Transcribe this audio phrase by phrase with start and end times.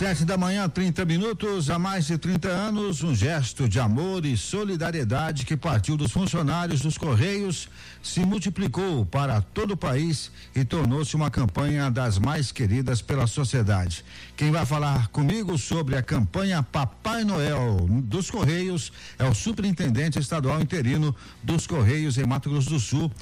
[0.00, 1.68] Sete da manhã, 30 minutos.
[1.68, 6.80] Há mais de 30 anos, um gesto de amor e solidariedade que partiu dos funcionários
[6.80, 7.68] dos Correios
[8.02, 14.02] se multiplicou para todo o país e tornou-se uma campanha das mais queridas pela sociedade.
[14.38, 20.62] Quem vai falar comigo sobre a campanha Papai Noel dos Correios é o superintendente estadual
[20.62, 23.12] interino dos Correios em Mato Grosso do Sul,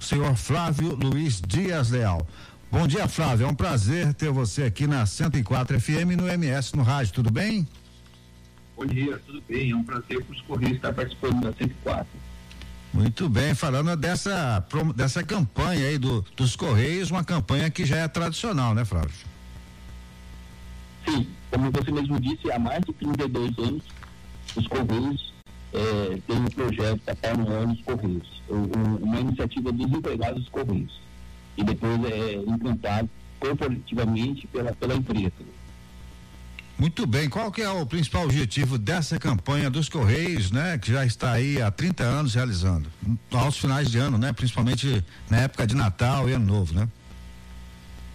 [0.00, 2.24] o senhor Flávio Luiz Dias Leal.
[2.70, 3.46] Bom dia, Flávio.
[3.46, 7.14] É um prazer ter você aqui na 104 FM no MS no rádio.
[7.14, 7.66] Tudo bem?
[8.76, 9.70] Bom dia, tudo bem.
[9.70, 12.06] É um prazer para os Correios estar participando da 104.
[12.92, 18.08] Muito bem, falando dessa, dessa campanha aí do, dos Correios, uma campanha que já é
[18.08, 19.10] tradicional, né, Flávio?
[21.06, 23.82] Sim, como você mesmo disse, há mais de 32 anos,
[24.56, 25.34] os Correios
[25.72, 31.07] é, têm um projeto Papai Noel nos Correios, uma iniciativa dos empregados dos Correios
[31.58, 35.32] e depois é implantado corporativamente pela, pela empresa.
[36.78, 40.78] Muito bem, qual que é o principal objetivo dessa campanha dos Correios, né?
[40.78, 42.88] Que já está aí há 30 anos realizando,
[43.32, 44.32] aos finais de ano, né?
[44.32, 46.88] Principalmente na época de Natal e Ano Novo, né?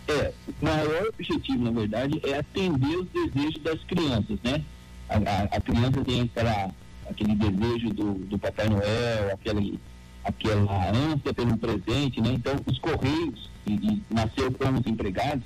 [0.08, 4.64] É, o maior objetivo, na verdade, é atender os desejos das crianças, né?
[5.10, 6.72] A, a, a criança tem aquela,
[7.10, 9.78] aquele desejo do, do Papai Noel, aquele
[10.24, 12.34] aquela ânsia pelo presente, né?
[12.34, 15.44] Então, os Correios, e, e nasceu como os empregados,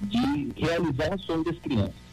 [0.00, 2.10] de realizar o sonho das crianças.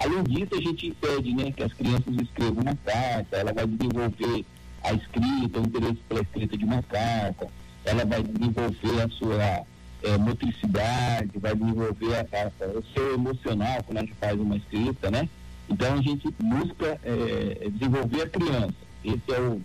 [0.00, 4.44] Além disso, a gente pede né, que as crianças escrevam uma carta, ela vai desenvolver
[4.82, 7.48] a escrita, o interesse pela escrita de uma carta,
[7.84, 9.66] ela vai desenvolver a sua
[10.02, 15.10] é, motricidade, vai desenvolver a, a, o seu emocional quando a gente faz uma escrita,
[15.10, 15.28] né?
[15.68, 18.74] Então a gente busca é, desenvolver a criança.
[19.04, 19.60] Esse é o,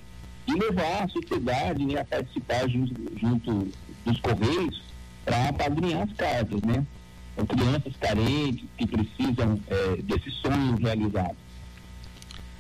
[0.48, 3.72] e levar a sociedade né, a participar junto, junto
[4.06, 4.84] dos Correios
[5.24, 6.86] para apadrinhar as cartas, né?
[7.36, 11.36] São crianças carentes que precisam é, desse sonho realizado.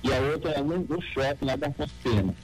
[0.04, 2.34] e a outra é no, no shopping lá da Fostena.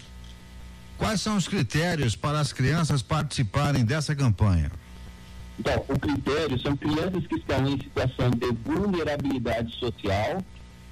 [0.98, 4.70] Quais são os critérios para as crianças participarem dessa campanha?
[5.60, 10.43] Então, o critério são crianças que estão em situação de vulnerabilidade social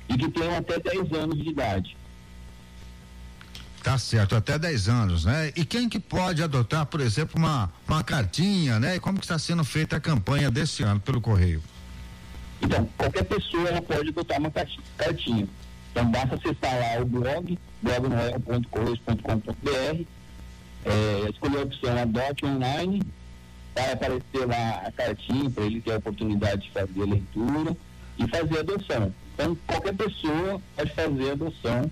[0.07, 1.97] e que tenham até 10 anos de idade.
[3.83, 5.51] Tá certo, até 10 anos, né?
[5.57, 8.97] E quem que pode adotar, por exemplo, uma, uma cartinha, né?
[8.97, 11.63] E como que está sendo feita a campanha desse ano pelo Correio?
[12.61, 15.49] Então, qualquer pessoa ela pode adotar uma cartinha.
[15.93, 20.05] Então, basta acessar lá o blog, blognoel.correios.com.br,
[20.85, 23.01] é, escolher a opção Adote Online
[23.79, 27.77] vai aparecer lá a cartinha para ele ter a oportunidade de fazer a leitura
[28.19, 29.15] e fazer a adoção.
[29.35, 31.91] Então, qualquer pessoa pode fazer a adoção.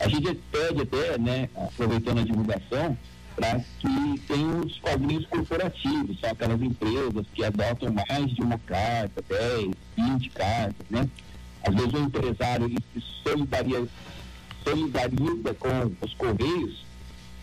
[0.00, 2.96] A gente pede até, né, aproveitando a divulgação,
[3.34, 9.22] para que tenham os quadrinhos corporativos, são aquelas empresas que adotam mais de uma carta,
[9.28, 11.06] 10, 20 cartas, né?
[11.62, 13.88] Às vezes o empresário ele se solidariza,
[14.64, 16.86] solidariza com os Correios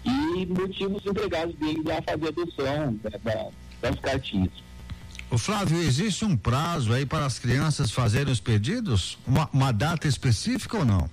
[0.03, 3.49] e motiva os empregados dele a fazer adoção da, da,
[3.83, 4.51] das cartinhas.
[5.29, 9.17] O Flávio, existe um prazo aí para as crianças fazerem os pedidos?
[9.27, 11.09] Uma, uma data específica ou não?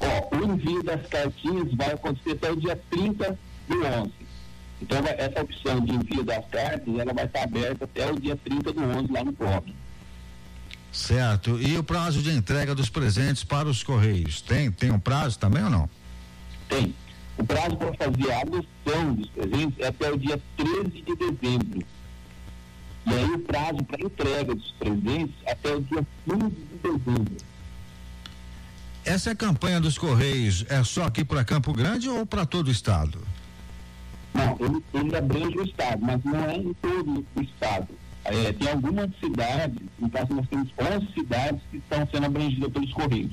[0.00, 3.38] Ó, o envio das cartinhas vai acontecer até o dia 30
[3.68, 4.12] do 11.
[4.82, 8.72] Então, essa opção de envio das cartas, ela vai estar aberta até o dia 30
[8.72, 9.74] do 11 lá no blog.
[10.90, 11.60] Certo.
[11.60, 14.40] E o prazo de entrega dos presentes para os Correios?
[14.40, 15.88] Tem, tem um prazo também ou não?
[16.68, 16.94] Tem.
[17.38, 21.86] O prazo para fazer a adoção dos presentes é até o dia 13 de dezembro.
[23.06, 27.36] E aí o prazo para entrega dos presentes até o dia 15 de dezembro.
[29.04, 33.18] Essa campanha dos Correios é só aqui para Campo Grande ou para todo o estado?
[34.34, 37.88] Não, ele, ele abrange o estado, mas não é em todo o estado.
[38.24, 42.92] É, tem algumas cidades, no caso nós temos 11 cidades que estão sendo abrangidas pelos
[42.92, 43.32] Correios.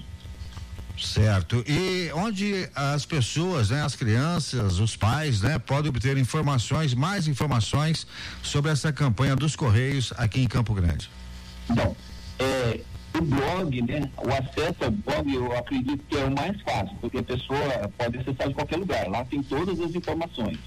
[0.98, 1.64] Certo.
[1.68, 8.08] E onde as pessoas, né, as crianças, os pais, né, podem obter informações, mais informações
[8.42, 11.10] sobre essa campanha dos Correios aqui em Campo Grande?
[11.70, 11.96] Bom,
[12.40, 12.80] é,
[13.16, 17.20] o blog, né, o acesso ao blog, eu acredito que é o mais fácil, porque
[17.20, 19.08] a pessoa pode acessar de qualquer lugar.
[19.08, 20.58] Lá tem todas as informações.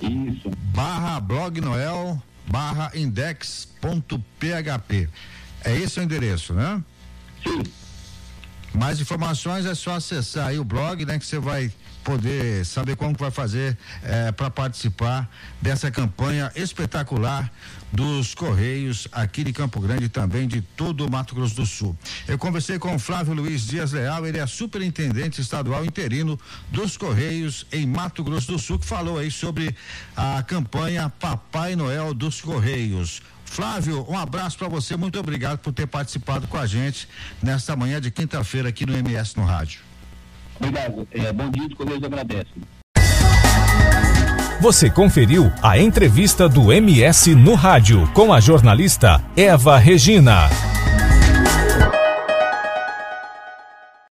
[0.00, 0.50] Isso.
[0.72, 5.08] Barra blognoel barra index.php.
[5.64, 6.82] É esse o endereço, né?
[7.42, 7.62] Sim.
[8.74, 11.18] Mais informações é só acessar aí o blog, né?
[11.18, 11.70] Que você vai
[12.02, 15.30] poder saber como vai fazer eh, para participar
[15.60, 17.52] dessa campanha espetacular
[17.92, 21.96] dos Correios aqui de Campo Grande e também de todo o Mato Grosso do Sul.
[22.26, 26.40] Eu conversei com Flávio Luiz Dias Leal, ele é superintendente estadual interino
[26.70, 29.76] dos Correios em Mato Grosso do Sul, que falou aí sobre
[30.16, 33.22] a campanha Papai Noel dos Correios.
[33.52, 37.06] Flávio, um abraço para você, muito obrigado por ter participado com a gente
[37.42, 39.80] nesta manhã de quinta-feira aqui no MS no Rádio.
[40.58, 41.06] Obrigado.
[41.10, 42.62] É, bom dia, os Correios agradecem.
[44.58, 50.48] Você conferiu a entrevista do MS no rádio com a jornalista Eva Regina.